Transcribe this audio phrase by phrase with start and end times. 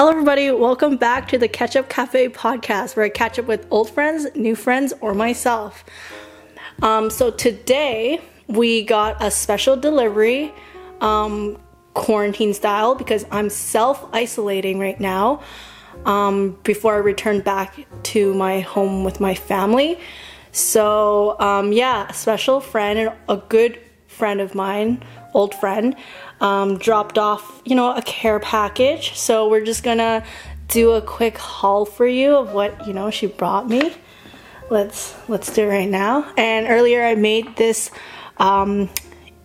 [0.00, 0.50] Hello, everybody.
[0.50, 4.56] Welcome back to the Ketchup Cafe podcast, where I catch up with old friends, new
[4.56, 5.84] friends, or myself.
[6.80, 10.54] Um, so today we got a special delivery,
[11.02, 11.58] um,
[11.92, 15.42] quarantine style, because I'm self isolating right now.
[16.06, 19.98] Um, before I return back to my home with my family.
[20.50, 23.78] So um, yeah, a special friend and a good
[24.20, 25.02] friend of mine,
[25.32, 25.96] old friend,
[26.42, 29.16] um, dropped off, you know, a care package.
[29.16, 30.22] So we're just gonna
[30.68, 33.94] do a quick haul for you of what you know she brought me.
[34.68, 36.30] Let's let's do it right now.
[36.36, 37.90] And earlier I made this,
[38.36, 38.90] um,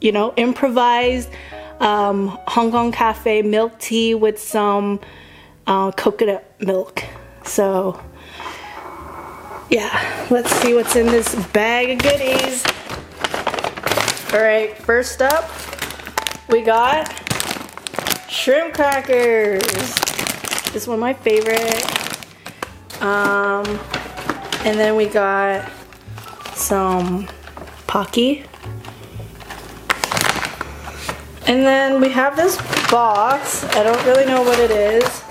[0.01, 1.29] you know, improvised
[1.79, 4.99] um, Hong Kong cafe milk tea with some
[5.67, 7.01] uh, coconut milk.
[7.45, 7.97] So
[9.69, 12.74] yeah, let's see what's in this bag of goodies.
[14.35, 15.49] All right, first up,
[16.49, 17.07] we got
[18.29, 19.63] shrimp crackers.
[19.63, 21.85] This is one of my favorite.
[23.01, 23.65] Um,
[24.65, 25.71] and then we got
[26.53, 27.29] some
[27.87, 28.43] Pocky.
[31.47, 32.57] And then we have this
[32.91, 33.63] box.
[33.63, 35.23] I don't really know what it is.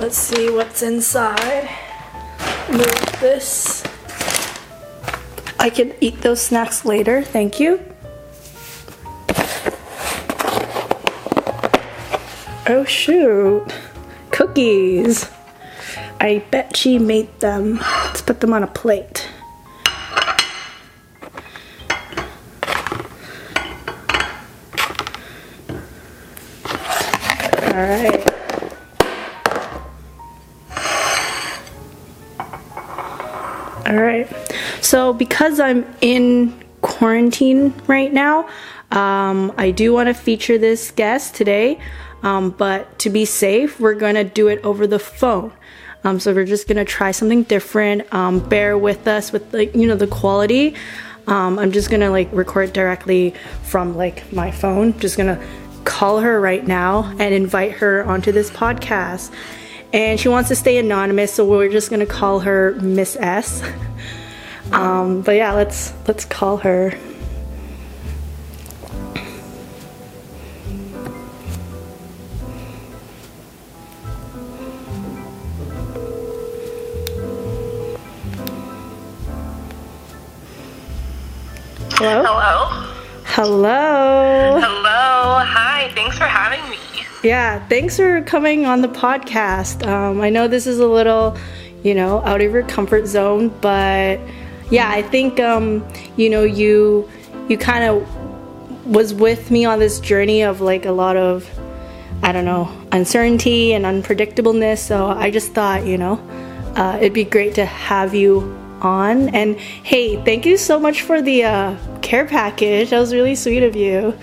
[0.00, 1.68] Let's see what's inside.
[2.70, 3.82] Move this.
[5.58, 7.20] I can eat those snacks later.
[7.20, 7.95] Thank you.
[12.68, 13.64] Oh shoot.
[14.32, 15.30] Cookies.
[16.20, 17.76] I bet she made them.
[17.76, 19.28] Let's put them on a plate.
[27.62, 28.32] All right.
[33.86, 34.28] All right.
[34.80, 38.48] So because I'm in quarantine right now,
[38.90, 41.78] um, I do want to feature this guest today.
[42.26, 45.52] Um, but to be safe, we're to do it over the phone.
[46.02, 48.12] Um, so we're just to try something different.
[48.12, 50.74] Um, bear with us with like, you know, the quality.
[51.28, 54.98] Um, I'm just to like record directly from like my phone.
[54.98, 55.46] Just to
[55.84, 59.32] call her right now and invite her onto this podcast.
[59.92, 63.62] And she wants to stay anonymous, so we're just to call her Miss S.
[64.72, 66.98] Um, but yeah, let's let's call her.
[82.06, 82.22] Hello?
[82.22, 82.86] Hello.
[83.24, 84.60] Hello.
[84.60, 85.44] Hello.
[85.44, 85.90] Hi.
[85.96, 86.76] Thanks for having me.
[87.24, 89.84] Yeah, thanks for coming on the podcast.
[89.84, 91.36] Um, I know this is a little,
[91.82, 94.20] you know, out of your comfort zone, but
[94.70, 95.84] yeah, I think um,
[96.16, 97.10] you know you
[97.48, 101.50] you kind of was with me on this journey of like a lot of
[102.22, 104.78] I don't know uncertainty and unpredictableness.
[104.78, 106.20] So I just thought, you know,
[106.76, 109.28] uh, it'd be great to have you on.
[109.30, 112.90] And hey, thank you so much for the uh, care package.
[112.90, 114.16] That was really sweet of you.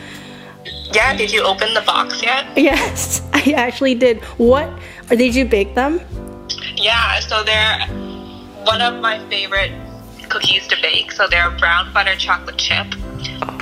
[0.92, 1.16] Yeah.
[1.16, 2.46] Did you open the box yet?
[2.58, 4.22] Yes, I actually did.
[4.38, 4.70] What?
[5.10, 6.00] Did you bake them?
[6.76, 7.20] Yeah.
[7.20, 7.80] So they're
[8.66, 9.72] one of my favorite
[10.30, 11.12] cookies to bake.
[11.12, 12.88] So they're brown butter chocolate chip.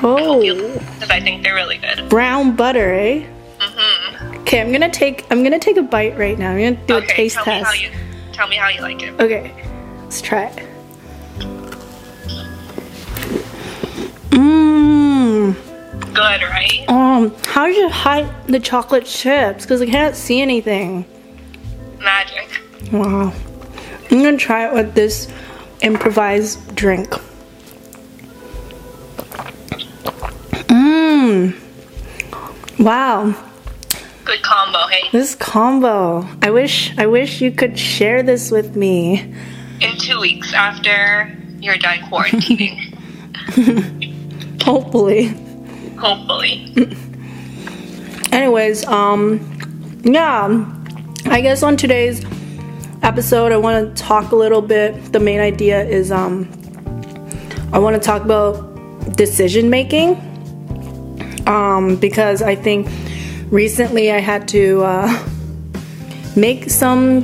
[0.04, 2.10] Oh, Because I think they're really good.
[2.10, 3.26] brown butter, eh?
[3.60, 4.38] Mm-hmm.
[4.42, 5.26] Okay, I'm gonna take.
[5.32, 6.52] I'm gonna take a bite right now.
[6.52, 7.06] I'm gonna do okay.
[7.06, 7.72] a taste tell test.
[7.72, 7.92] me how you
[8.34, 9.14] tell me how you like it.
[9.20, 9.54] Okay,
[10.02, 10.68] let's try it.
[14.32, 15.56] Mmm.
[16.14, 16.86] Good, right?
[16.88, 19.66] Um, how did you hide the chocolate chips?
[19.66, 21.06] Because I can't see anything.
[22.00, 22.62] Magic.
[22.92, 23.34] Wow.
[24.10, 25.28] I'm gonna try it with this
[25.82, 27.10] improvised drink.
[30.68, 31.56] Mmm.
[32.80, 33.36] Wow.
[34.26, 34.88] Good combo.
[34.88, 35.10] Hey.
[35.12, 36.28] This combo.
[36.42, 39.34] I wish I wish you could share this with me.
[39.82, 42.98] In two weeks after you're done quarantining,
[44.64, 45.28] Hopefully.
[45.98, 46.74] hopefully.
[48.32, 49.40] Anyways, um
[50.04, 50.66] yeah,
[51.26, 52.24] I guess on today's
[53.04, 55.12] episode I want to talk a little bit.
[55.12, 56.48] The main idea is um
[57.74, 60.16] I want to talk about decision making.
[61.48, 62.88] Um because I think
[63.52, 65.28] recently I had to uh
[66.36, 67.24] make some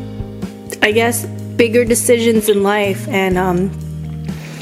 [0.81, 3.71] I guess bigger decisions in life and um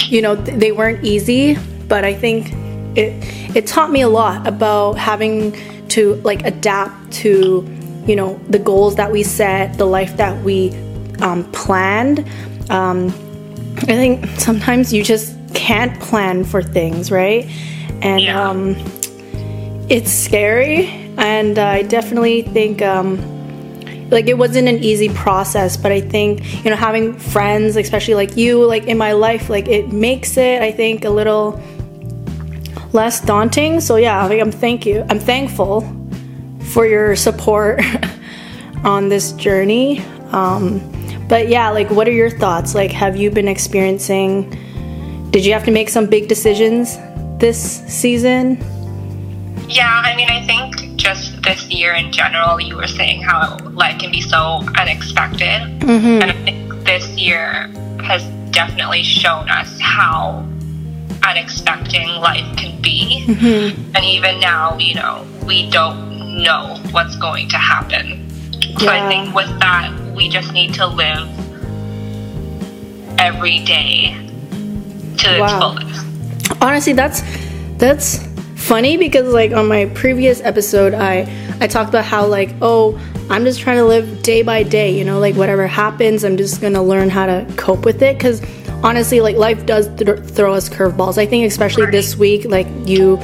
[0.07, 1.55] you know th- they weren't easy
[1.87, 2.53] but i think
[2.95, 3.13] it
[3.55, 5.55] it taught me a lot about having
[5.89, 7.63] to like adapt to
[8.05, 10.71] you know the goals that we set the life that we
[11.21, 12.19] um, planned
[12.69, 13.07] um,
[13.77, 17.45] i think sometimes you just can't plan for things right
[18.01, 18.49] and Yeah.
[18.49, 18.75] um,
[19.89, 20.87] it's scary
[21.17, 23.17] and i definitely think um,
[24.11, 28.37] like it wasn't an easy process, but I think, you know, having friends, especially like
[28.37, 31.59] you, like in my life, like it makes it, I think, a little
[32.95, 33.79] less daunting.
[33.79, 35.05] So yeah, like I'm thank you.
[35.09, 35.81] I'm thankful
[36.71, 37.81] for your support
[38.83, 39.99] on this journey.
[40.31, 40.81] Um,
[41.27, 42.73] but yeah, like what are your thoughts?
[42.73, 44.49] Like have you been experiencing
[45.35, 46.97] did you have to make some big decisions
[47.39, 48.57] this season?
[49.67, 53.99] Yeah, I mean, I think just this year in general, you were saying how life
[53.99, 55.59] can be so unexpected.
[55.81, 56.21] Mm-hmm.
[56.21, 57.67] And I think this year
[58.01, 60.47] has definitely shown us how
[61.25, 63.25] unexpected life can be.
[63.27, 63.95] Mm-hmm.
[63.95, 68.29] And even now, you know, we don't know what's going to happen.
[68.79, 68.87] So.
[68.87, 71.29] I think with that, we just need to live
[73.19, 74.13] every day
[75.17, 75.45] to wow.
[75.45, 76.61] its fullest.
[76.61, 77.21] Honestly, that's
[77.77, 78.25] that's
[78.55, 81.31] funny because like on my previous episode I
[81.61, 82.99] I talked about how like oh
[83.29, 86.61] I'm just trying to live day by day, you know, like whatever happens, I'm just
[86.61, 88.41] going to learn how to cope with it cuz
[88.85, 91.17] honestly like life does th- throw us curveballs.
[91.17, 93.19] I think especially this week like you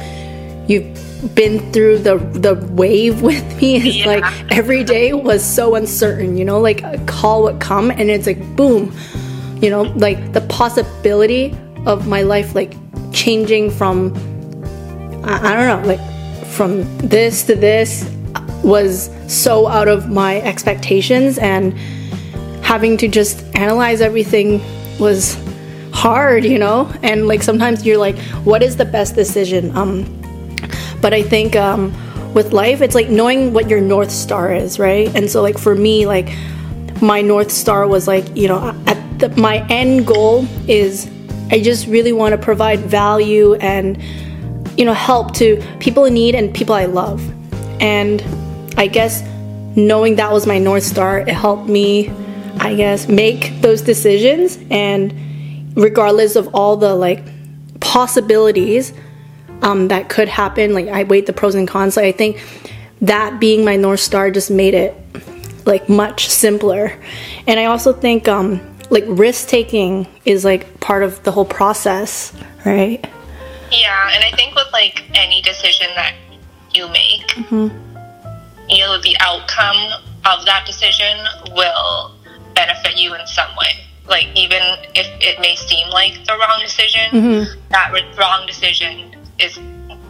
[0.66, 4.06] you've been through the the wave with me it's yeah.
[4.06, 8.26] like every day was so uncertain you know like a call would come and it's
[8.26, 8.92] like boom
[9.60, 11.56] you know like the possibility
[11.86, 12.74] of my life like
[13.12, 14.12] changing from
[15.24, 18.04] I, I don't know like from this to this
[18.64, 21.72] was so out of my expectations and
[22.64, 24.60] having to just analyze everything
[24.98, 25.36] was
[26.02, 26.92] hard you know?
[27.02, 29.74] And like sometimes you're like what is the best decision?
[29.76, 29.94] Um
[31.00, 31.92] but i think um
[32.32, 35.08] with life it's like knowing what your north star is right?
[35.16, 36.28] And so like for me like
[37.02, 41.10] my north star was like you know at the, my end goal is
[41.50, 44.02] I just really want to provide value and
[44.78, 47.20] you know help to people in need and people I love.
[47.80, 48.22] And
[48.76, 49.22] I guess
[49.76, 52.10] knowing that was my north star, it helped me
[52.58, 55.12] I guess make those decisions and
[55.74, 57.24] regardless of all the like
[57.80, 58.92] possibilities
[59.62, 61.96] um, that could happen, like I weighed the pros and cons.
[61.96, 62.42] Like I think
[63.00, 64.94] that being my north star just made it
[65.66, 66.98] like much simpler.
[67.46, 68.60] And I also think um,
[68.90, 72.32] like risk taking is like part of the whole process,
[72.64, 73.04] right?
[73.70, 76.14] Yeah, and I think with like any decision that
[76.74, 78.68] you make, mm-hmm.
[78.68, 81.18] you know, the outcome of that decision
[81.54, 82.14] will
[82.54, 83.84] benefit you in some way.
[84.08, 84.62] Like even
[84.94, 87.60] if it may seem like the wrong decision, mm-hmm.
[87.70, 89.56] that wrong decision is,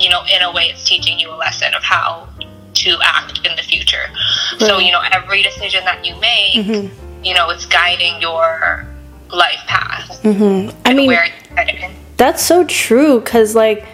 [0.00, 2.28] you know, in a way, it's teaching you a lesson of how
[2.74, 4.04] to act in the future.
[4.52, 4.60] Right.
[4.60, 6.66] So you know, every decision that you make.
[6.66, 8.86] Mm-hmm you know, it's guiding your
[9.32, 10.20] life path.
[10.22, 10.76] Mm-hmm.
[10.84, 13.86] I mean, that's so true because, like,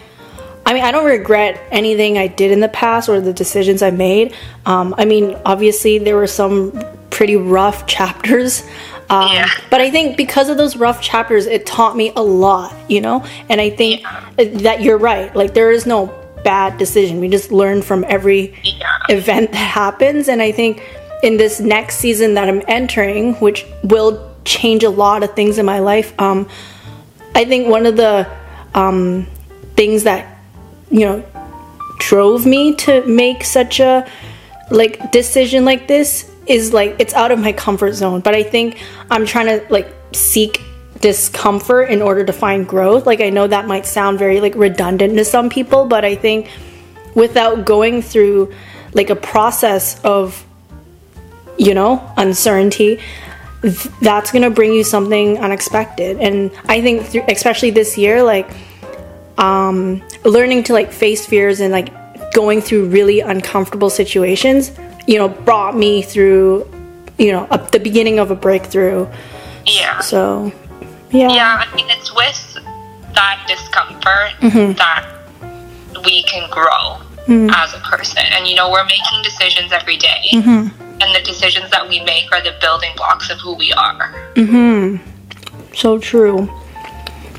[0.66, 3.90] I mean, I don't regret anything I did in the past or the decisions I
[3.90, 4.34] made.
[4.66, 8.62] Um, I mean, obviously, there were some pretty rough chapters.
[9.10, 9.48] Um, yeah.
[9.70, 13.24] But I think because of those rough chapters, it taught me a lot, you know?
[13.48, 14.30] And I think yeah.
[14.62, 15.34] that you're right.
[15.34, 16.14] Like, there is no
[16.44, 17.20] bad decision.
[17.20, 18.98] We just learn from every yeah.
[19.08, 20.28] event that happens.
[20.28, 20.82] And I think
[21.22, 25.66] in this next season that I'm entering, which will change a lot of things in
[25.66, 26.48] my life, um,
[27.34, 28.28] I think one of the
[28.74, 29.26] um,
[29.76, 30.38] things that
[30.90, 31.24] you know
[31.98, 34.08] drove me to make such a
[34.70, 38.20] like decision like this is like it's out of my comfort zone.
[38.20, 38.78] But I think
[39.10, 40.62] I'm trying to like seek
[41.00, 43.06] discomfort in order to find growth.
[43.06, 46.48] Like I know that might sound very like redundant to some people, but I think
[47.14, 48.52] without going through
[48.94, 50.44] like a process of
[51.58, 53.00] you know, uncertainty,
[54.00, 56.18] that's going to bring you something unexpected.
[56.20, 58.48] And I think, th- especially this year, like,
[59.36, 61.90] um, learning to like face fears and like
[62.32, 64.70] going through really uncomfortable situations,
[65.08, 66.68] you know, brought me through,
[67.18, 69.08] you know, a, the beginning of a breakthrough.
[69.64, 70.00] Yeah.
[70.00, 70.52] So,
[71.10, 71.32] yeah.
[71.32, 72.58] Yeah, I mean, it's with
[73.14, 74.72] that discomfort mm-hmm.
[74.74, 75.08] that
[76.04, 77.48] we can grow mm-hmm.
[77.50, 78.22] as a person.
[78.30, 80.22] And, you know, we're making decisions every day.
[80.32, 84.12] Mm-hmm and the decisions that we make are the building blocks of who we are.
[84.34, 85.00] Mhm.
[85.74, 86.50] So true.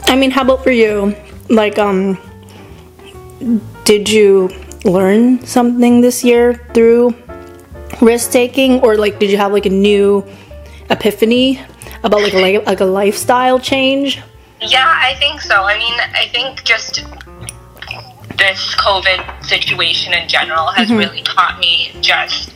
[0.05, 1.15] I mean, how about for you?
[1.49, 2.17] Like um
[3.83, 4.49] did you
[4.85, 7.13] learn something this year through
[8.01, 10.25] risk taking or like did you have like a new
[10.89, 11.61] epiphany
[12.03, 14.21] about like a like a lifestyle change?
[14.61, 15.63] Yeah, I think so.
[15.63, 17.05] I mean, I think just
[18.37, 20.97] this COVID situation in general has mm-hmm.
[20.97, 22.53] really taught me just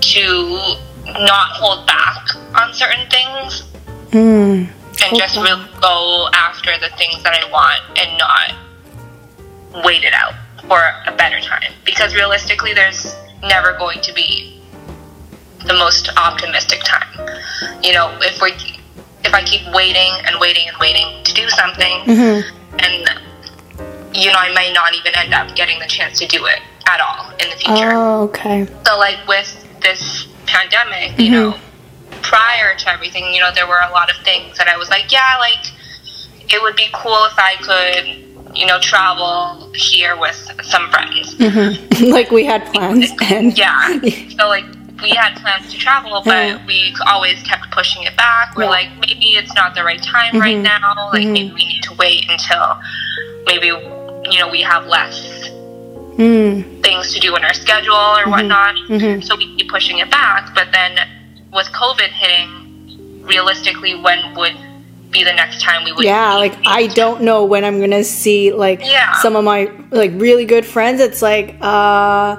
[0.00, 3.64] to not hold back on certain things
[4.10, 4.68] mm.
[5.04, 10.34] and just really go after the things that I want and not wait it out
[10.66, 11.72] for a better time.
[11.84, 14.60] Because realistically, there's never going to be
[15.66, 17.28] the most optimistic time.
[17.82, 18.52] You know, if we
[19.24, 22.78] if I keep waiting and waiting and waiting to do something, mm-hmm.
[22.78, 23.20] and
[24.14, 27.00] you know, I might not even end up getting the chance to do it at
[27.00, 27.92] all in the future.
[27.92, 28.66] Oh, okay.
[28.86, 31.32] So, like with this pandemic, you mm-hmm.
[31.32, 31.58] know,
[32.22, 35.12] prior to everything, you know, there were a lot of things that I was like,
[35.12, 35.72] yeah, like
[36.50, 38.27] it would be cool if I could,
[38.58, 41.36] you know, travel here with some friends.
[41.36, 42.10] Mm-hmm.
[42.10, 44.00] like we had plans and Yeah.
[44.36, 44.64] So like
[45.00, 48.56] we had plans to travel, but we always kept pushing it back.
[48.56, 48.70] We're Yeah.
[48.70, 50.82] like, maybe it's not the right time right mm-hmm.
[50.82, 51.10] now.
[51.12, 51.32] Like mm-hmm.
[51.32, 52.80] maybe we need to wait until
[53.46, 55.38] maybe you know we have less
[56.18, 58.74] Mm, things to do in our schedule or whatnot.
[59.22, 60.52] So we keep pushing it back.
[60.52, 60.98] But then
[61.52, 64.56] with COVID hitting, realistically, when would
[65.10, 66.04] be the next time we would?
[66.04, 69.12] yeah, like I don't know when I'm gonna see like Yeah.
[69.22, 71.00] some of my like really good friends.
[71.00, 72.36] It's like uh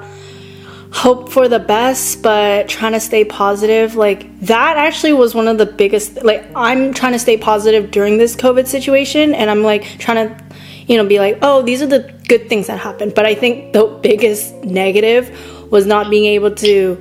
[0.92, 5.56] hope for the best but trying to stay positive like that actually was one of
[5.56, 9.84] the biggest like i'm trying to stay positive during this covid situation and i'm like
[10.00, 10.44] trying to
[10.88, 13.72] you know be like oh these are the good things that happened but i think
[13.72, 15.30] the biggest negative
[15.70, 16.98] was not being able to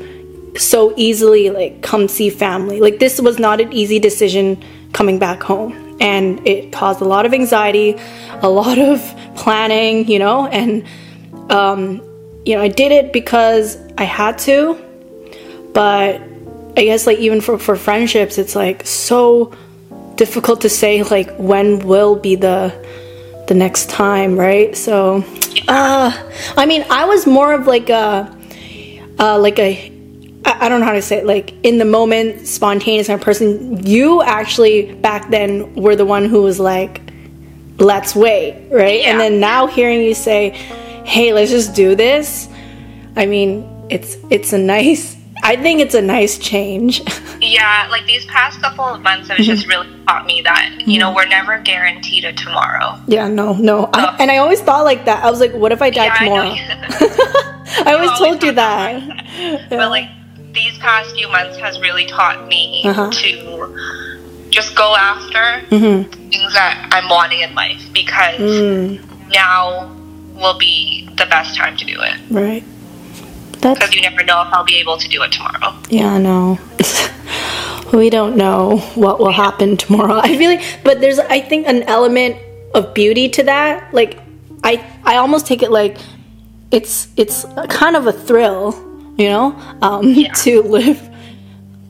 [0.55, 5.41] so easily like come see family like this was not an easy decision coming back
[5.43, 5.97] home.
[6.01, 7.97] And it caused a lot of anxiety
[8.41, 8.99] a lot of
[9.35, 10.83] planning you know and
[11.49, 12.01] um
[12.45, 14.75] you know i did it because i had to
[15.73, 16.21] but
[16.77, 19.53] i guess like even for for friendships it's like so
[20.15, 22.73] difficult to say like when will be the
[23.47, 24.77] the next time right?
[24.77, 25.23] So
[25.67, 26.11] uh
[26.55, 28.37] i mean i was more of like a
[29.17, 29.91] uh like a
[30.45, 33.25] I I don't know how to say it, like in the moment, spontaneous kind of
[33.25, 33.85] person.
[33.85, 37.01] You actually back then were the one who was like,
[37.77, 39.01] let's wait, right?
[39.05, 40.49] And then now hearing you say,
[41.05, 42.49] hey, let's just do this.
[43.15, 45.17] I mean, it's it's a nice.
[45.41, 47.01] I think it's a nice change.
[47.41, 49.69] Yeah, like these past couple of months have just mm-hmm.
[49.87, 51.15] really taught me that you know mm-hmm.
[51.15, 52.99] we're never guaranteed a tomorrow.
[53.07, 53.89] yeah, no, no.
[53.93, 55.23] I, and I always thought like that.
[55.23, 56.49] I was like, what if I die Yeah, tomorrow?
[56.49, 56.59] you-
[57.85, 59.07] I, always always told you that.
[59.07, 59.65] that Yeah.
[59.69, 60.09] but like
[60.61, 63.09] these past few months has really taught me Uh-huh.
[63.23, 63.31] to
[64.57, 65.97] just go after Mm-hmm.
[66.33, 68.99] things that I'm wanting in life because Mm,
[69.31, 69.95] now
[70.41, 72.63] will be the best time to do it right.
[73.61, 75.75] Because you never know if I'll be able to do it tomorrow.
[75.89, 76.57] Yeah, I know.
[77.93, 80.17] we don't know what will happen tomorrow.
[80.23, 82.37] I feel like, but there's, I think, an element
[82.73, 83.93] of beauty to that.
[83.93, 84.17] Like,
[84.63, 85.97] I, I almost take it like
[86.71, 88.71] it's, it's kind of a thrill,
[89.19, 91.09] you know, um, to live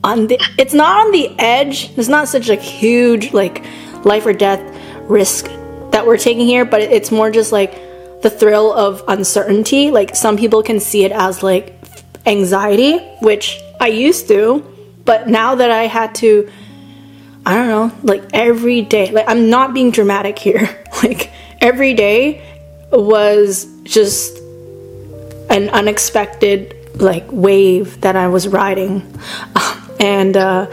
[0.02, 0.38] on the.
[0.58, 1.90] It's not on the edge.
[1.96, 3.64] It's not such a huge like
[4.04, 4.60] life or death
[5.08, 5.46] risk
[5.92, 7.72] that we're taking here, but it's more just like
[8.22, 9.90] the thrill of uncertainty.
[9.90, 11.76] Like some people can see it as like
[12.26, 14.64] anxiety, which I used to,
[15.04, 16.50] but now that I had to,
[17.46, 20.76] I don't know, like every day, like I'm not being dramatic here.
[21.02, 21.30] Like
[21.62, 22.44] every day
[22.92, 24.36] was just
[25.48, 29.02] an unexpected like wave that I was riding,
[30.00, 30.66] and uh,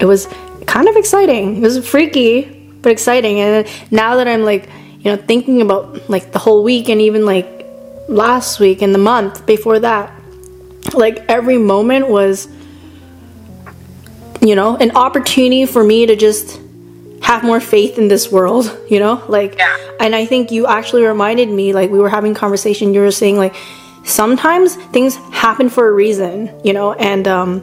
[0.00, 0.26] it was
[0.66, 1.56] kind of exciting.
[1.58, 2.42] It was freaky,
[2.82, 3.40] but exciting.
[3.40, 7.24] And now that I'm like, you know, thinking about like the whole week and even
[7.24, 7.46] like
[8.08, 10.12] last week and the month before that,
[10.94, 12.48] like every moment was,
[14.40, 16.60] you know, an opportunity for me to just
[17.22, 19.22] have more faith in this world, you know?
[19.28, 19.76] Like Yeah.
[20.00, 23.36] and I think you actually reminded me like we were having conversation you were saying
[23.36, 23.54] like
[24.06, 27.62] sometimes things happen for a reason, you know, and um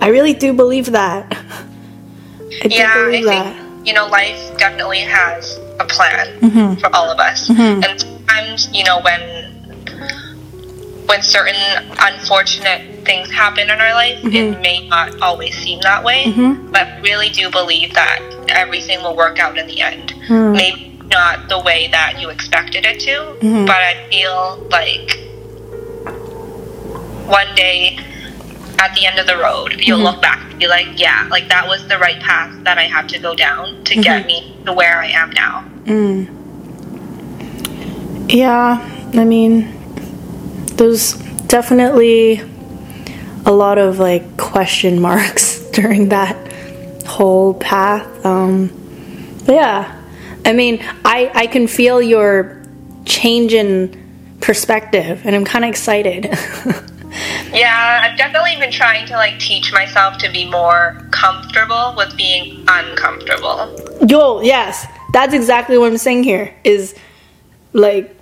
[0.00, 1.24] I really do believe that.
[2.64, 6.80] I do yeah, I believe think you know life definitely has a plan Mm-hmm.
[6.80, 9.20] for all of us, and sometimes you know when
[11.06, 11.56] when certain
[12.00, 14.36] unfortunate things happen in our life, Mm-hmm.
[14.54, 16.32] it may not always seem that way,
[16.70, 18.20] but really do believe that
[18.50, 20.12] everything will work out in the end.
[20.28, 20.52] Mm.
[20.52, 23.64] Maybe not the way that you expected it to, Mm-hmm.
[23.66, 25.18] but I feel like
[27.28, 27.98] one day
[28.78, 30.06] at the end of the road, you'll mm-hmm.
[30.06, 33.08] look back and be like, yeah, like that was the right path that I had
[33.10, 34.02] to go down to mm-hmm.
[34.02, 35.64] get me to where I am now.
[35.84, 36.34] Mm.
[38.32, 38.78] Yeah,
[39.14, 39.74] I mean,
[40.76, 41.14] there's
[41.48, 42.40] definitely
[43.46, 46.36] a lot of like question marks during that
[47.06, 48.24] whole path.
[48.24, 48.68] Um,
[49.44, 50.02] but yeah,
[50.44, 52.62] I mean, I I can feel your
[53.04, 56.28] change in perspective, and I'm kind of excited.
[57.52, 62.64] Yeah, I've definitely been trying to like teach myself to be more comfortable with being
[62.68, 63.74] uncomfortable.
[64.06, 66.54] Yo, yes, that's exactly what I'm saying here.
[66.64, 66.94] Is
[67.72, 68.14] like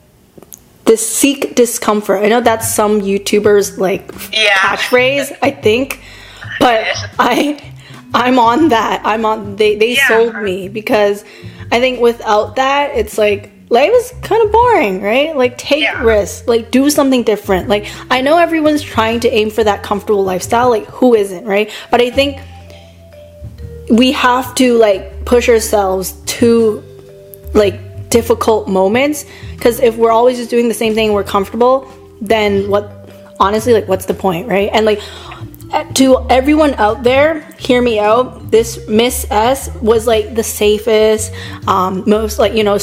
[0.84, 2.22] this seek discomfort.
[2.24, 4.54] I know that's some YouTubers like Yeah.
[4.58, 5.36] catchphrase.
[5.42, 6.00] I think,
[6.60, 6.86] but
[7.18, 7.58] I
[8.14, 9.02] I'm on that.
[9.04, 10.08] I'm on they they Yeah.
[10.08, 11.24] sold me because
[11.72, 15.36] I think without that it's like life is kind of boring, right?
[15.36, 16.02] Like take Yeah.
[16.02, 17.68] risks, like do something different.
[17.68, 21.70] Like I know everyone's trying to aim for that comfortable lifestyle, like who isn't, right?
[21.90, 22.38] But I think
[23.90, 26.82] we have to like push ourselves to
[27.54, 31.90] like difficult moments because if we're always just doing the same thing and we're comfortable
[32.20, 33.08] then what
[33.40, 35.00] honestly like what's the point right and like
[35.94, 38.50] to everyone out there hear me out.
[38.50, 41.32] This miss s was like the safest
[41.66, 42.78] um most like you know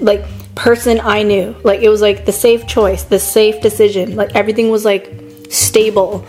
[0.00, 0.24] like
[0.54, 1.54] person i knew.
[1.64, 4.16] Like it was like the safe choice the safe decision.
[4.16, 5.12] Like everything was like
[5.50, 6.24] stable.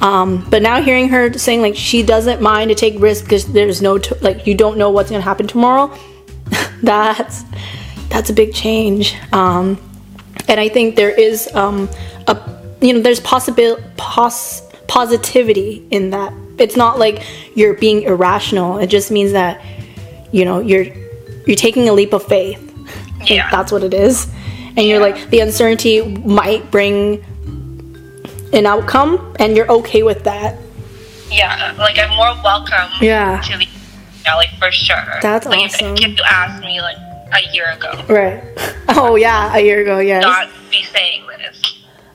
[0.00, 3.82] Um, but now hearing her saying like she doesn't mind to take risks because there's
[3.82, 5.94] no t- like you don't know what's gonna happen tomorrow,
[6.82, 7.44] that's
[8.08, 9.16] that's a big change.
[9.32, 9.78] Um,
[10.48, 11.88] and I think there is um,
[12.26, 16.32] a you know there's possibility pos- positivity in that.
[16.58, 17.22] It's not like
[17.54, 18.78] you're being irrational.
[18.78, 19.62] It just means that
[20.32, 20.86] you know you're
[21.46, 22.60] you're taking a leap of faith.
[23.26, 23.48] Yeah.
[23.50, 24.26] that's what it is.
[24.76, 27.24] And you're like the uncertainty might bring
[28.52, 30.58] an outcome and you're okay with that.
[31.30, 33.40] Yeah, like I'm more welcome Yeah.
[33.42, 33.66] to the
[34.24, 34.96] yeah, like for sure.
[35.22, 35.94] That's like, awesome.
[35.96, 36.96] If you asked me like
[37.32, 38.42] a year ago, Right.
[38.88, 40.22] Oh yeah, a year ago, yes.
[40.22, 41.62] not be saying this.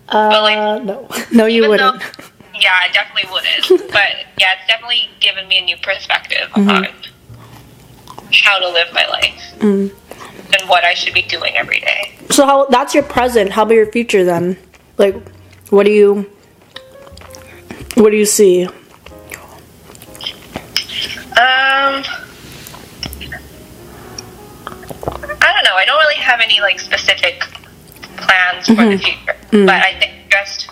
[0.10, 2.02] uh, like- no, no, you wouldn't.
[2.02, 2.26] though-
[2.66, 3.92] yeah, I definitely wouldn't.
[3.94, 6.70] but yeah, it's definitely given me a new perspective Mm-hmm.
[6.70, 6.88] on
[8.34, 9.92] how to live my life Mm.
[10.60, 12.16] and what I should be doing every day.
[12.32, 13.52] So how that's your present.
[13.52, 14.58] How about your future then?
[14.98, 15.16] Like,
[15.70, 16.30] what do you,
[17.96, 18.66] what do you see?
[18.66, 18.74] Um,
[25.42, 25.76] I don't know.
[25.76, 27.42] I don't really have any like specific
[28.18, 28.90] plans for Mm-hmm.
[28.92, 29.66] the future, Mm.
[29.68, 30.70] but I think just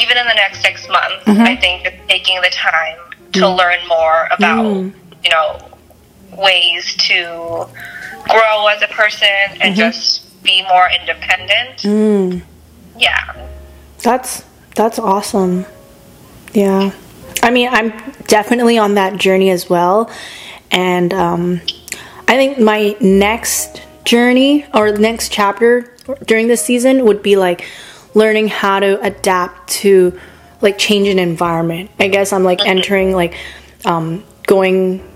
[0.00, 1.42] even in the next six months, Mm-hmm.
[1.42, 2.96] I think just taking the time
[3.32, 3.56] to Mm.
[3.58, 4.64] learn more about
[5.24, 5.48] you know
[6.36, 7.66] ways to
[8.28, 9.28] grow as a person
[9.60, 11.78] and just be more independent.
[11.82, 12.42] Mm,
[12.98, 13.46] Yeah,
[14.02, 15.66] that's that's awesome.
[16.54, 16.90] Yeah,
[17.42, 17.92] I mean, I'm
[18.26, 20.10] definitely on that journey as well,
[20.70, 21.60] and um,
[22.26, 25.94] I think my next journey or next chapter
[26.26, 27.64] during this season would be like
[28.14, 30.18] learning how to adapt to
[30.60, 31.90] like change in environment.
[31.98, 33.34] I guess I'm like entering like
[33.84, 35.06] um, going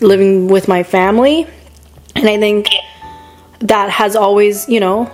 [0.00, 1.46] living with my family,
[2.14, 2.68] and I think
[3.60, 5.10] that has always you know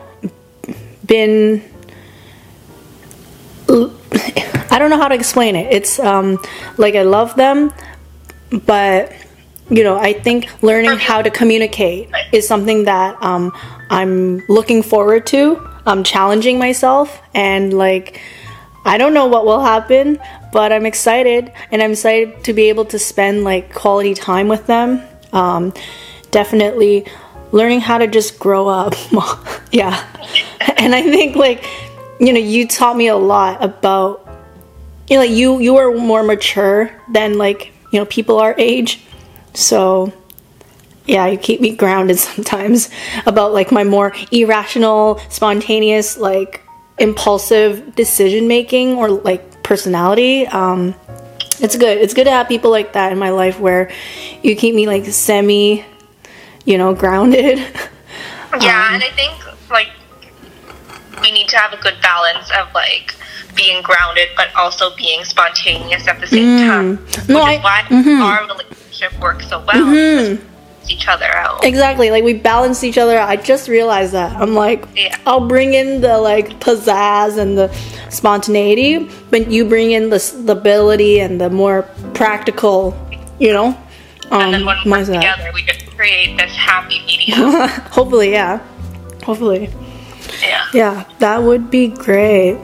[1.05, 1.62] been
[4.71, 5.73] I don't know how to explain it.
[5.73, 6.38] It's um
[6.77, 7.73] like I love them,
[8.66, 9.12] but
[9.71, 13.53] you know, I think learning how to communicate is something that um
[13.90, 15.68] I'm looking forward to.
[15.88, 18.20] I'm challenging myself and like
[18.85, 20.18] I don't know what will happen,
[20.53, 24.66] but I'm excited and I'm excited to be able to spend like quality time with
[24.66, 25.03] them.
[25.33, 25.72] Um
[26.31, 27.07] definitely
[27.53, 28.94] learning how to just grow up.
[29.72, 30.05] yeah.
[30.77, 31.64] And I think like
[32.20, 34.27] you know, you taught me a lot about
[35.09, 39.01] you know, like you you are more mature than like, you know, people our age.
[39.55, 40.12] So
[41.09, 42.90] yeah, you keep me grounded sometimes
[43.27, 46.62] about like my more irrational, spontaneous, like
[46.99, 50.47] impulsive decision making or like personality.
[50.49, 50.94] Um
[51.61, 51.99] it's good.
[51.99, 53.90] It's good to have people like that in my life where
[54.44, 55.85] you keep me like semi,
[56.64, 57.59] you know, grounded.
[58.61, 59.35] yeah, and I think
[59.71, 59.88] like
[61.21, 63.14] we need to have a good balance of like
[63.57, 66.97] being grounded but also being spontaneous at the same time.
[66.99, 67.29] Which Mm.
[67.31, 68.21] No, is I- mm-hmm.
[68.21, 69.90] why our relationship works so well.
[69.90, 70.38] we
[70.88, 71.64] balance Each other out.
[71.64, 73.29] Exactly, like we balance each other out.
[73.29, 74.37] I just realized that.
[74.37, 75.16] I'm like, Yeah.
[75.27, 77.68] I'll bring in the like pizzazz and the
[78.11, 81.83] spontaneity, but you bring in the stability and the more
[82.14, 82.96] practical,
[83.38, 83.77] you know,
[84.31, 85.14] um, and then when we work mindset.
[85.20, 87.53] together, we just create this happy medium.
[87.90, 88.61] Hopefully, yeah.
[89.24, 89.70] Hopefully,
[90.40, 90.66] yeah.
[90.72, 92.59] yeah, that would be great.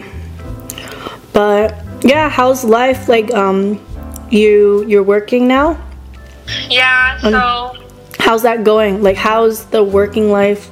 [1.33, 3.09] But yeah, how's life?
[3.09, 3.81] Like, um,
[4.31, 5.79] you you're working now.
[6.69, 7.19] Yeah.
[7.19, 7.84] So
[8.25, 10.71] how's that going like how's the working life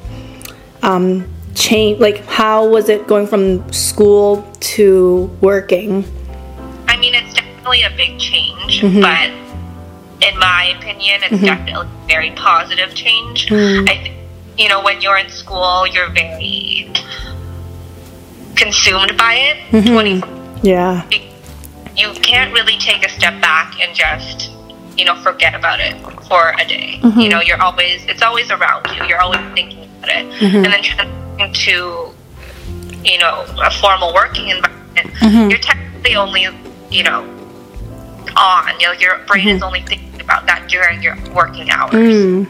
[0.83, 6.05] um change like how was it going from school to working
[6.89, 9.01] I mean, it's definitely a big change, Mm-hmm.
[9.01, 9.31] but
[10.27, 13.49] in my opinion, it's definitely a very positive change.
[13.49, 13.89] Mm.
[13.89, 14.15] I think,
[14.57, 16.93] you know, when you're in school, you're very
[18.57, 19.57] consumed by it.
[19.73, 19.93] Mm-hmm.
[19.93, 21.03] 24 yeah
[21.97, 24.52] you can't really take a step back and just
[24.97, 25.95] you know forget about it
[26.29, 27.21] for a day Mm-hmm.
[27.21, 30.57] you know you're always it's always around you you're always thinking about it Mm-hmm.
[30.65, 32.15] and then transitioning to
[33.09, 34.79] you know a formal working environment
[35.21, 35.51] Mm-hmm.
[35.51, 36.47] you're technically only
[36.91, 37.21] you know
[38.37, 38.81] on.
[38.81, 41.93] You know, your brain is only thinking about that during your working hours.
[41.93, 42.47] Mm.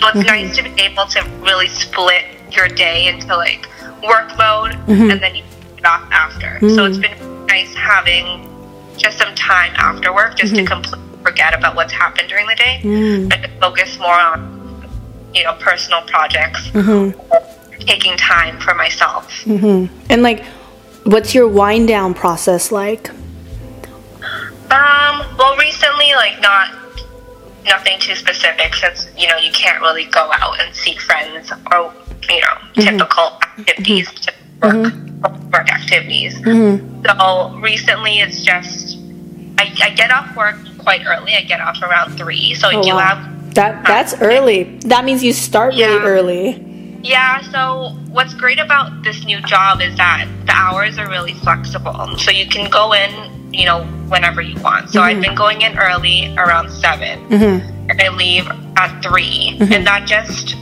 [0.00, 3.66] So it's nice to be able to really split your day into like
[4.02, 5.10] work mode Mm-hmm.
[5.10, 5.44] and then you
[5.78, 6.58] it off after.
[6.68, 8.48] So it's been nice having
[8.98, 10.64] just some time after work just Mm-hmm.
[10.66, 13.30] to completely forget about what's happened during the day Mm.
[13.42, 14.38] to focus more on
[15.34, 17.06] you know personal projects, Mm-hmm.
[17.86, 19.24] taking time for myself.
[19.46, 20.44] And like,
[21.04, 23.08] what's your wind down process like?
[24.70, 26.68] Um, well, recently, like not
[27.64, 31.92] nothing too specific since you know you can't really go out and see friends or
[32.30, 33.26] you know typical
[33.58, 34.08] activities,
[34.62, 34.92] work
[35.52, 36.34] work activities.
[37.06, 38.98] So recently, it's just
[39.58, 41.34] I, I get off work quite early.
[41.34, 42.98] I get off around three, so I Oh, do wow.
[43.00, 44.78] have That that's early.
[44.86, 46.72] That means you start really early.
[47.02, 52.16] Yeah, so what's great about this new job is that the hours are really flexible.
[52.16, 54.90] So you can go in, you know, whenever you want.
[54.90, 55.22] So I've mm-hmm.
[55.22, 59.72] been going in early around 7 and I leave at 3 mm-hmm.
[59.72, 60.54] And that just,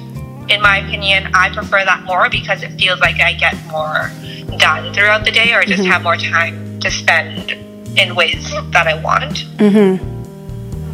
[0.49, 4.11] in my opinion, I prefer that more because it feels like I get more
[4.57, 7.53] done throughout the day or just have more time to spend
[7.99, 9.45] in ways that I want.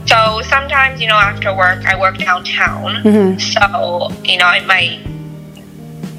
[0.06, 3.38] So sometimes, you know, after work, I work downtown.
[3.40, 5.00] So, you know, I might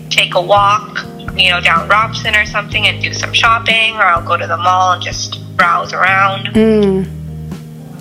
[0.10, 4.26] take a walk, you know, down Robson or something and do some shopping, or I'll
[4.26, 7.08] go to the mall and just browse around, Mm.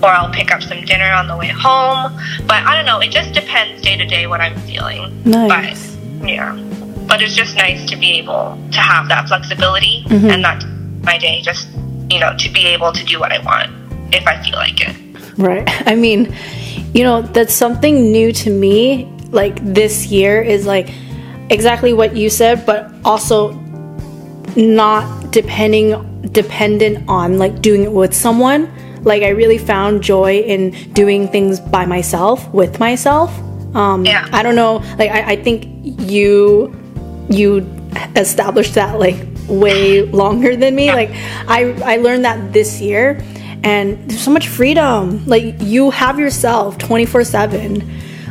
[0.03, 2.13] or I'll pick up some dinner on the way home.
[2.47, 5.23] But I don't know, it just depends day to day what I'm feeling.
[5.25, 5.97] Nice.
[6.21, 6.53] But yeah.
[7.07, 10.31] But it's just nice to be able to have that flexibility Mm-hmm.
[10.31, 10.65] and not
[11.03, 11.69] my day, just,
[12.11, 13.71] you know, to be able to do what I want
[14.13, 14.97] if I feel like it.
[15.39, 15.69] Right.
[15.87, 16.35] I mean,
[16.95, 19.05] you know, that's something new to me.
[19.31, 20.89] Like this year is like
[21.51, 23.53] exactly what you said, but also
[24.57, 28.73] not depending dependent on like doing it with someone.
[29.03, 33.31] Like I really found joy in doing things by myself with myself.
[33.75, 34.27] Um, Yeah.
[34.33, 34.83] I don't know.
[34.99, 35.67] Like I, I think
[36.11, 36.75] you
[37.29, 37.67] you
[38.17, 39.17] established that like
[39.49, 40.93] way longer than me.
[40.93, 41.11] Like
[41.47, 43.23] I I learned that this year
[43.65, 45.25] and there's so much freedom.
[45.27, 47.83] Like you have yourself 24/7.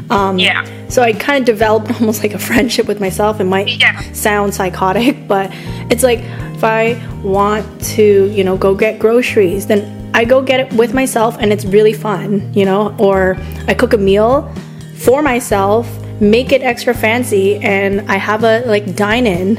[0.10, 0.64] Um Yeah.
[0.88, 3.40] so I kind of developed almost like a friendship with myself.
[3.40, 4.00] It might Yeah.
[4.14, 5.52] sound psychotic, but
[5.90, 6.20] it's like
[6.56, 9.82] if I want to, you know, go get groceries, then
[10.14, 13.36] I go get it with myself and it's really fun, you know, or
[13.68, 14.50] I cook a meal
[14.96, 15.86] for myself,
[16.22, 19.58] make it extra fancy and I have a like dine in.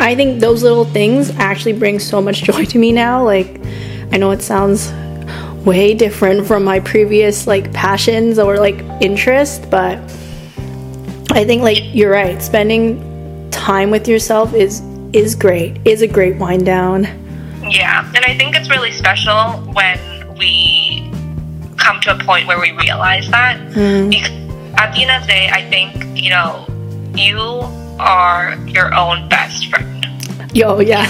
[0.00, 3.24] I think those little things actually bring so much joy to me now.
[3.24, 3.60] Like
[4.12, 4.92] I know it sounds
[5.64, 9.98] way different from my previous like passions or like interest, but
[11.32, 12.40] I think like you're right.
[12.40, 14.80] Spending time with yourself is
[15.12, 15.78] is great.
[15.84, 17.04] Is a great wind down.
[17.68, 19.98] Yeah, and I think it's really special when
[20.38, 21.10] we
[21.76, 23.58] come to a point where we realize that.
[23.72, 24.10] Mm.
[24.10, 24.30] Because
[24.78, 26.66] at the end of the day, I think, you know,
[27.14, 27.38] you
[27.98, 29.95] are your own best friend.
[30.56, 31.04] Yo, yeah.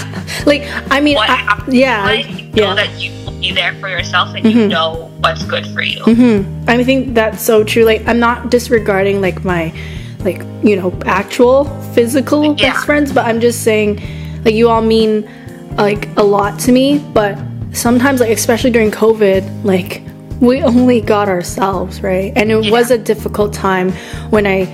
[0.45, 2.75] Like I mean, What I, yeah, in life, you know yeah.
[2.75, 4.69] that you will be there for yourself and you mm-hmm.
[4.69, 5.99] know what's good for you.
[6.01, 6.69] Mm-hmm.
[6.69, 7.83] I think that's so true.
[7.83, 9.73] Like I'm not disregarding like my
[10.19, 12.73] like you know actual physical Yeah.
[12.73, 14.01] best friends, but I'm just saying
[14.43, 15.29] like you all mean
[15.77, 16.99] like a lot to me.
[17.13, 17.37] But
[17.71, 20.01] sometimes like especially during COVID, like
[20.41, 23.91] we only got ourselves right, and it was a difficult time
[24.29, 24.67] when I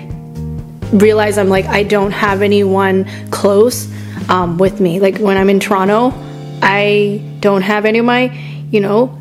[0.93, 3.87] realize I'm like I don't have anyone close
[4.29, 4.99] um, with me.
[4.99, 6.13] Like when I'm in Toronto,
[6.61, 8.25] I don't have any of my,
[8.71, 9.19] you know,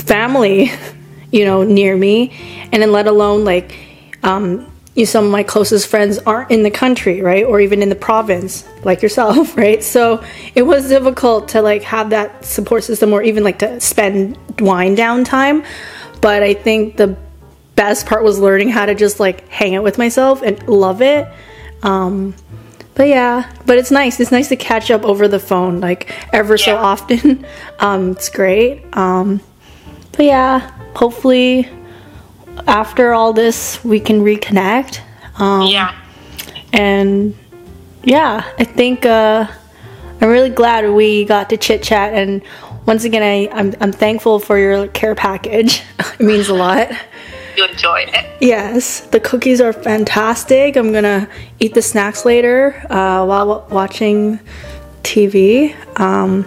[0.00, 0.70] family,
[1.32, 2.32] you know, near me,
[2.72, 3.76] and then let alone like
[4.22, 7.88] um, you, some of my closest friends aren't in the country, right, or even in
[7.88, 9.82] the province, like yourself, right.
[9.82, 10.22] So
[10.54, 14.94] it was difficult to like have that support system, or even like to spend wine
[14.94, 15.64] down time.
[16.20, 17.16] But I think the
[17.74, 21.26] best part was learning how to just like hang out with myself and love it.
[21.82, 22.34] Um,
[22.94, 24.20] but yeah, but it's nice.
[24.20, 27.44] It's nice to catch up over the phone, like ever so often.
[27.80, 28.84] Um, it's great.
[28.96, 29.40] Um,
[30.12, 31.68] but yeah, hopefully
[32.68, 35.00] after all this we can reconnect.
[35.40, 35.92] Um, Yeah.
[36.72, 37.34] and
[38.04, 39.46] yeah, I think uh,
[40.20, 42.14] I'm really glad we got to chit chat.
[42.14, 42.42] And
[42.86, 45.82] once again, I I'm, I'm thankful for your care package.
[45.98, 46.88] it means a lot.
[47.56, 48.26] You enjoyed it.
[48.40, 50.76] Yes, the cookies are fantastic.
[50.76, 51.28] I'm gonna
[51.60, 54.40] eat the snacks later uh, while w- watching
[55.02, 55.74] TV.
[56.00, 56.46] Um,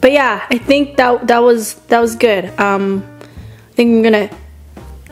[0.00, 2.46] but yeah, I think that that was that was good.
[2.58, 4.30] Um, I think I'm gonna,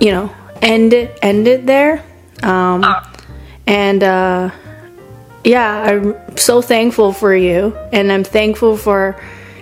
[0.00, 0.30] you know,
[0.60, 2.02] end it end it there.
[2.42, 3.00] Um, Uh,
[3.66, 4.50] and uh,
[5.44, 9.14] yeah, I'm so thankful for you, and I'm thankful for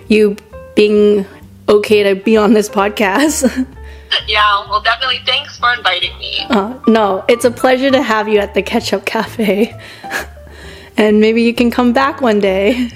[0.07, 0.35] you
[0.75, 1.25] being
[1.69, 3.45] okay to be on this podcast.
[4.27, 6.45] yeah, well, definitely thanks for inviting me.
[6.49, 9.77] Uh, no, it's a pleasure to have you at the Ketchup Cafe.
[10.97, 12.89] and maybe you can come back one day.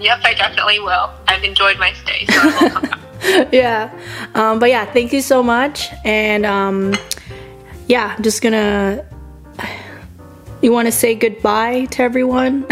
[0.00, 1.10] Yep, I definitely will.
[1.28, 2.98] I've enjoyed my stay, so I will come back.
[3.52, 3.90] yeah.
[4.34, 5.88] Um, but yeah, thank you so much.
[6.04, 6.94] And um,
[7.86, 9.06] yeah, I'm just gonna.
[10.60, 12.66] You want to say goodbye to everyone?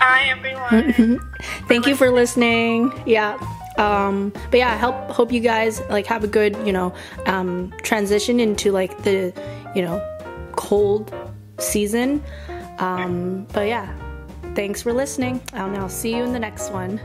[0.00, 1.20] Hi, everyone.
[1.66, 2.92] thank you for listening.
[3.06, 3.38] Yeah.
[3.78, 6.92] Um, but yeah, help hope you guys like have a good, you know,
[7.26, 9.32] um, transition into like the,
[9.74, 10.04] you know,
[10.56, 11.14] cold
[11.58, 12.22] season.
[12.78, 13.92] Um, but yeah,
[14.54, 15.40] thanks for listening.
[15.52, 17.00] And I'll see you in the next one.